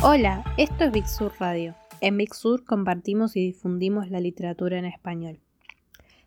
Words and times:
Hola, 0.00 0.44
esto 0.56 0.84
es 0.84 0.92
Big 0.92 1.08
Sur 1.08 1.32
Radio. 1.40 1.74
En 2.00 2.16
Big 2.16 2.32
Sur 2.32 2.64
compartimos 2.64 3.34
y 3.34 3.40
difundimos 3.40 4.10
la 4.10 4.20
literatura 4.20 4.78
en 4.78 4.84
español. 4.84 5.40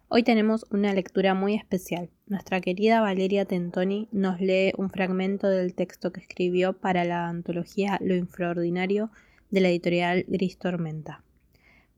Hoy 0.09 0.23
tenemos 0.23 0.65
una 0.71 0.93
lectura 0.93 1.35
muy 1.35 1.55
especial. 1.55 2.09
Nuestra 2.27 2.59
querida 2.59 2.99
Valeria 2.99 3.45
Tentoni 3.45 4.09
nos 4.11 4.41
lee 4.41 4.73
un 4.77 4.89
fragmento 4.89 5.47
del 5.47 5.73
texto 5.73 6.11
que 6.11 6.19
escribió 6.19 6.73
para 6.73 7.05
la 7.05 7.29
antología 7.29 7.97
Lo 8.01 8.13
Infraordinario 8.13 9.09
de 9.51 9.61
la 9.61 9.69
editorial 9.69 10.25
Gris 10.27 10.57
Tormenta. 10.57 11.23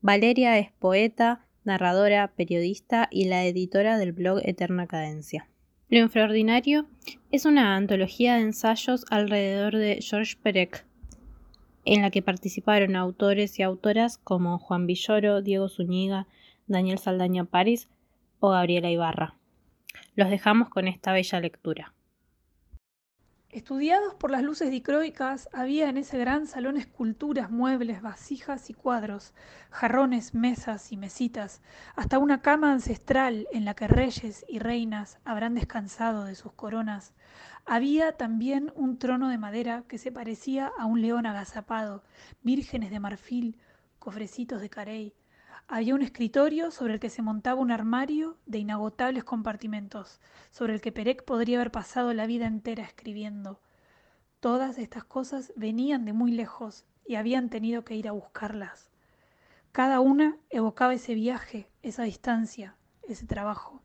Valeria 0.00 0.56
es 0.60 0.70
poeta, 0.78 1.44
narradora, 1.64 2.34
periodista 2.36 3.08
y 3.10 3.24
la 3.24 3.44
editora 3.46 3.98
del 3.98 4.12
blog 4.12 4.38
Eterna 4.44 4.86
Cadencia. 4.86 5.48
Lo 5.88 5.98
Infraordinario 5.98 6.86
es 7.32 7.44
una 7.44 7.74
antología 7.74 8.36
de 8.36 8.42
ensayos 8.42 9.04
alrededor 9.10 9.76
de 9.76 9.98
Georges 10.00 10.36
Perec, 10.36 10.86
en 11.84 12.02
la 12.02 12.10
que 12.10 12.22
participaron 12.22 12.96
autores 12.96 13.58
y 13.58 13.62
autoras 13.62 14.18
como 14.18 14.58
Juan 14.58 14.86
Villoro, 14.86 15.42
Diego 15.42 15.68
Zúñiga, 15.68 16.26
Daniel 16.66 16.98
Saldaña 16.98 17.44
París 17.44 17.88
o 18.40 18.50
Gabriela 18.50 18.90
Ibarra. 18.90 19.34
Los 20.14 20.30
dejamos 20.30 20.68
con 20.68 20.88
esta 20.88 21.12
bella 21.12 21.40
lectura. 21.40 21.92
Estudiados 23.54 24.14
por 24.14 24.32
las 24.32 24.42
luces 24.42 24.68
dicroicas, 24.68 25.48
había 25.52 25.88
en 25.88 25.96
ese 25.96 26.18
gran 26.18 26.48
salón 26.48 26.76
esculturas, 26.76 27.52
muebles, 27.52 28.02
vasijas 28.02 28.68
y 28.68 28.74
cuadros, 28.74 29.32
jarrones, 29.70 30.34
mesas 30.34 30.90
y 30.90 30.96
mesitas, 30.96 31.62
hasta 31.94 32.18
una 32.18 32.42
cama 32.42 32.72
ancestral 32.72 33.46
en 33.52 33.64
la 33.64 33.74
que 33.74 33.86
reyes 33.86 34.44
y 34.48 34.58
reinas 34.58 35.20
habrán 35.24 35.54
descansado 35.54 36.24
de 36.24 36.34
sus 36.34 36.52
coronas. 36.52 37.14
Había 37.64 38.16
también 38.16 38.72
un 38.74 38.98
trono 38.98 39.28
de 39.28 39.38
madera 39.38 39.84
que 39.86 39.98
se 39.98 40.10
parecía 40.10 40.72
a 40.76 40.86
un 40.86 41.00
león 41.00 41.24
agazapado, 41.24 42.02
vírgenes 42.42 42.90
de 42.90 42.98
marfil, 42.98 43.56
cofrecitos 44.00 44.62
de 44.62 44.68
carey, 44.68 45.14
había 45.68 45.94
un 45.94 46.02
escritorio 46.02 46.70
sobre 46.70 46.94
el 46.94 47.00
que 47.00 47.10
se 47.10 47.22
montaba 47.22 47.60
un 47.60 47.70
armario 47.70 48.36
de 48.46 48.58
inagotables 48.58 49.24
compartimentos, 49.24 50.20
sobre 50.50 50.74
el 50.74 50.80
que 50.80 50.92
Perec 50.92 51.24
podría 51.24 51.58
haber 51.58 51.70
pasado 51.70 52.12
la 52.14 52.26
vida 52.26 52.46
entera 52.46 52.84
escribiendo. 52.84 53.60
Todas 54.40 54.78
estas 54.78 55.04
cosas 55.04 55.52
venían 55.56 56.04
de 56.04 56.12
muy 56.12 56.32
lejos 56.32 56.84
y 57.06 57.16
habían 57.16 57.48
tenido 57.48 57.84
que 57.84 57.96
ir 57.96 58.08
a 58.08 58.12
buscarlas. 58.12 58.90
Cada 59.72 60.00
una 60.00 60.36
evocaba 60.50 60.94
ese 60.94 61.14
viaje, 61.14 61.68
esa 61.82 62.04
distancia, 62.04 62.76
ese 63.02 63.26
trabajo. 63.26 63.82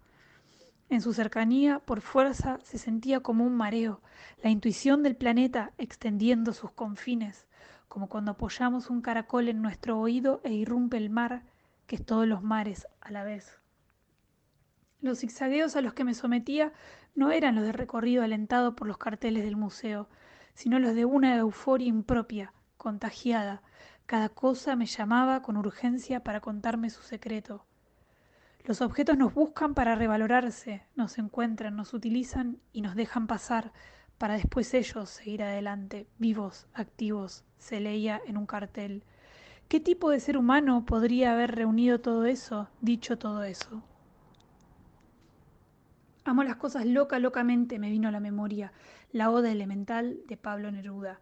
En 0.90 1.02
su 1.02 1.14
cercanía, 1.14 1.80
por 1.80 2.02
fuerza, 2.02 2.60
se 2.64 2.78
sentía 2.78 3.22
como 3.22 3.46
un 3.46 3.56
mareo, 3.56 4.02
la 4.44 4.50
intuición 4.50 5.04
del 5.04 5.16
planeta 5.16 5.72
extendiendo 5.78 6.54
sus 6.54 6.72
confines, 6.72 7.48
como 7.88 8.08
cuando 8.08 8.32
apoyamos 8.32 8.90
un 8.90 9.02
caracol 9.02 9.50
en 9.50 9.62
nuestro 9.62 10.00
oído 10.00 10.42
e 10.44 10.54
irrumpe 10.54 10.98
el 10.98 11.10
mar 11.10 11.44
que 11.90 11.96
es 11.96 12.06
todos 12.06 12.28
los 12.28 12.44
mares 12.44 12.88
a 13.02 13.10
la 13.10 13.24
vez. 13.24 13.60
Los 15.02 15.22
zigzagueos 15.22 15.76
a 15.76 15.82
los 15.82 15.96
que 15.96 16.04
me 16.04 16.14
sometía 16.14 16.72
no 17.16 17.32
eran 17.32 17.56
los 17.56 17.64
de 17.64 17.72
recorrido 17.72 18.22
alentado 18.22 18.76
por 18.76 18.88
los 18.88 19.00
carteles 19.00 19.44
del 19.44 19.56
museo, 19.56 20.08
sino 20.54 20.78
los 20.78 20.94
de 20.94 21.06
una 21.06 21.36
euforia 21.36 21.88
impropia, 21.88 22.54
contagiada. 22.78 23.64
Cada 24.06 24.30
cosa 24.30 24.76
me 24.76 24.86
llamaba 24.86 25.42
con 25.42 25.58
urgencia 25.58 26.24
para 26.24 26.42
contarme 26.42 26.92
su 26.92 27.02
secreto. 27.02 27.66
Los 28.66 28.82
objetos 28.82 29.18
nos 29.18 29.34
buscan 29.34 29.74
para 29.74 29.96
revalorarse, 29.96 30.86
nos 30.96 31.18
encuentran, 31.18 31.76
nos 31.76 31.96
utilizan 31.96 32.60
y 32.72 32.82
nos 32.82 32.94
dejan 32.94 33.26
pasar 33.26 33.74
para 34.20 34.36
después 34.36 34.76
ellos 34.76 35.10
seguir 35.10 35.42
adelante, 35.42 36.06
vivos, 36.20 36.68
activos, 36.76 37.46
se 37.58 37.80
leía 37.80 38.22
en 38.28 38.38
un 38.38 38.46
cartel. 38.46 39.04
¿Qué 39.70 39.80
tipo 39.80 40.10
de 40.10 40.20
ser 40.20 40.36
humano 40.36 40.84
podría 40.84 41.34
haber 41.34 41.54
reunido 41.54 42.02
todo 42.02 42.26
eso, 42.26 42.70
dicho 42.82 43.20
todo 43.20 43.44
eso? 43.44 43.84
Amo 46.26 46.44
las 46.44 46.56
cosas 46.56 46.88
loca, 46.88 47.20
locamente 47.20 47.78
me 47.78 47.92
vino 47.92 48.08
a 48.08 48.12
la 48.12 48.20
memoria. 48.20 48.74
La 49.12 49.30
Oda 49.30 49.52
Elemental 49.52 50.22
de 50.26 50.38
Pablo 50.38 50.72
Neruda, 50.72 51.20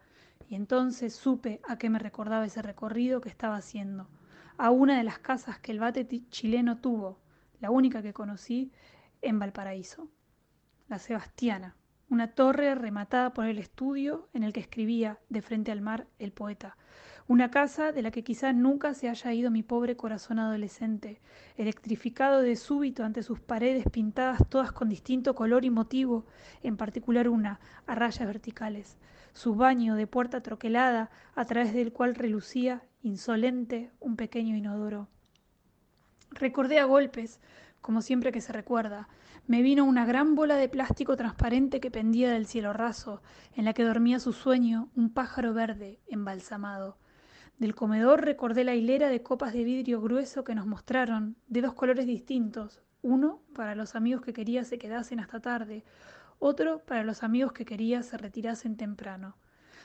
y 0.48 0.54
entonces 0.54 1.14
supe 1.14 1.60
a 1.68 1.76
qué 1.76 1.90
me 1.90 1.98
recordaba 1.98 2.46
ese 2.46 2.62
recorrido 2.62 3.20
que 3.20 3.28
estaba 3.28 3.56
haciendo, 3.56 4.08
a 4.56 4.70
una 4.70 4.96
de 4.96 5.04
las 5.04 5.18
casas 5.18 5.58
que 5.58 5.72
el 5.72 5.80
bate 5.80 6.08
chileno 6.30 6.78
tuvo, 6.78 7.18
la 7.60 7.70
única 7.70 8.00
que 8.00 8.14
conocí 8.14 8.72
en 9.20 9.38
Valparaíso, 9.38 10.08
la 10.88 10.98
Sebastiana, 10.98 11.76
una 12.08 12.28
torre 12.28 12.74
rematada 12.74 13.34
por 13.34 13.44
el 13.44 13.58
estudio 13.58 14.30
en 14.32 14.42
el 14.42 14.54
que 14.54 14.60
escribía 14.60 15.18
de 15.28 15.42
frente 15.42 15.70
al 15.70 15.82
mar 15.82 16.06
el 16.18 16.32
poeta, 16.32 16.78
una 17.28 17.50
casa 17.50 17.92
de 17.92 18.00
la 18.00 18.10
que 18.10 18.24
quizá 18.24 18.54
nunca 18.54 18.94
se 18.94 19.06
haya 19.06 19.34
ido 19.34 19.50
mi 19.50 19.62
pobre 19.62 19.98
corazón 19.98 20.38
adolescente, 20.38 21.20
electrificado 21.58 22.40
de 22.40 22.56
súbito 22.56 23.04
ante 23.04 23.22
sus 23.22 23.38
paredes 23.38 23.84
pintadas 23.92 24.48
todas 24.48 24.72
con 24.72 24.88
distinto 24.88 25.34
color 25.34 25.66
y 25.66 25.70
motivo, 25.70 26.24
en 26.62 26.78
particular 26.78 27.28
una, 27.28 27.60
a 27.86 27.94
rayas 27.94 28.26
verticales, 28.26 28.96
su 29.34 29.54
baño 29.54 29.94
de 29.94 30.06
puerta 30.06 30.40
troquelada 30.42 31.10
a 31.34 31.44
través 31.44 31.74
del 31.74 31.92
cual 31.92 32.14
relucía, 32.14 32.82
insolente, 33.02 33.90
un 34.00 34.16
pequeño 34.16 34.56
inodoro. 34.56 35.06
Recordé 36.30 36.78
a 36.78 36.86
golpes, 36.86 37.40
como 37.82 38.00
siempre 38.00 38.32
que 38.32 38.40
se 38.40 38.54
recuerda, 38.54 39.06
me 39.46 39.60
vino 39.60 39.84
una 39.84 40.06
gran 40.06 40.34
bola 40.34 40.56
de 40.56 40.70
plástico 40.70 41.14
transparente 41.14 41.78
que 41.80 41.90
pendía 41.90 42.32
del 42.32 42.46
cielo 42.46 42.72
raso, 42.72 43.20
en 43.54 43.66
la 43.66 43.74
que 43.74 43.84
dormía 43.84 44.18
su 44.18 44.32
sueño 44.32 44.88
un 44.96 45.10
pájaro 45.10 45.52
verde 45.52 46.00
embalsamado. 46.08 46.96
Del 47.58 47.74
comedor 47.74 48.24
recordé 48.24 48.62
la 48.62 48.76
hilera 48.76 49.08
de 49.08 49.24
copas 49.24 49.52
de 49.52 49.64
vidrio 49.64 50.00
grueso 50.00 50.44
que 50.44 50.54
nos 50.54 50.64
mostraron, 50.64 51.34
de 51.48 51.60
dos 51.60 51.74
colores 51.74 52.06
distintos, 52.06 52.82
uno 53.02 53.42
para 53.52 53.74
los 53.74 53.96
amigos 53.96 54.22
que 54.22 54.32
quería 54.32 54.62
se 54.62 54.78
quedasen 54.78 55.18
hasta 55.18 55.40
tarde, 55.40 55.84
otro 56.38 56.78
para 56.86 57.02
los 57.02 57.24
amigos 57.24 57.52
que 57.52 57.64
quería 57.64 58.04
se 58.04 58.16
retirasen 58.16 58.76
temprano. 58.76 59.36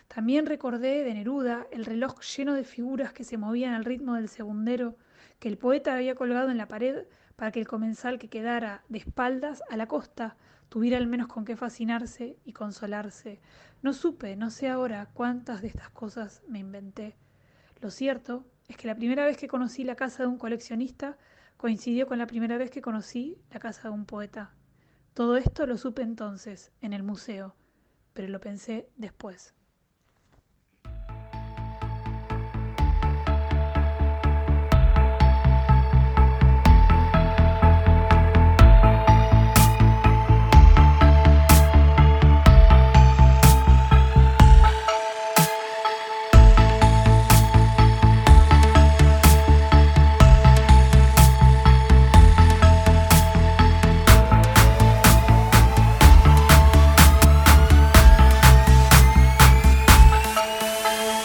También 0.07 0.45
recordé 0.45 1.03
de 1.03 1.15
Neruda 1.15 1.65
el 1.71 1.85
reloj 1.85 2.21
lleno 2.21 2.53
de 2.53 2.63
figuras 2.63 3.11
que 3.11 3.23
se 3.23 3.39
movían 3.39 3.73
al 3.73 3.85
ritmo 3.85 4.13
del 4.13 4.29
segundero 4.29 4.95
que 5.39 5.47
el 5.47 5.57
poeta 5.57 5.95
había 5.95 6.13
colgado 6.13 6.51
en 6.51 6.57
la 6.57 6.67
pared 6.67 7.07
para 7.35 7.51
que 7.51 7.59
el 7.59 7.67
comensal 7.67 8.19
que 8.19 8.29
quedara 8.29 8.83
de 8.87 8.99
espaldas 8.99 9.63
a 9.71 9.77
la 9.77 9.87
costa 9.87 10.37
tuviera 10.69 10.97
al 10.97 11.07
menos 11.07 11.25
con 11.25 11.43
qué 11.43 11.55
fascinarse 11.55 12.37
y 12.45 12.53
consolarse. 12.53 13.41
No 13.81 13.93
supe, 13.93 14.35
no 14.35 14.51
sé 14.51 14.69
ahora 14.69 15.09
cuántas 15.11 15.63
de 15.63 15.69
estas 15.69 15.89
cosas 15.89 16.43
me 16.47 16.59
inventé. 16.59 17.17
Lo 17.83 17.91
cierto 17.91 18.45
es 18.69 18.77
que 18.77 18.87
la 18.87 18.95
primera 18.95 19.25
vez 19.25 19.35
que 19.35 19.49
conocí 19.49 19.83
la 19.83 19.97
casa 19.97 20.23
de 20.23 20.29
un 20.29 20.37
coleccionista 20.37 21.17
coincidió 21.57 22.07
con 22.07 22.17
la 22.17 22.27
primera 22.27 22.57
vez 22.57 22.71
que 22.71 22.81
conocí 22.81 23.41
la 23.51 23.59
casa 23.59 23.89
de 23.89 23.93
un 23.93 24.05
poeta. 24.05 24.53
Todo 25.13 25.35
esto 25.35 25.65
lo 25.67 25.77
supe 25.77 26.01
entonces, 26.01 26.71
en 26.79 26.93
el 26.93 27.03
museo, 27.03 27.57
pero 28.13 28.29
lo 28.29 28.39
pensé 28.39 28.87
después. 28.95 29.53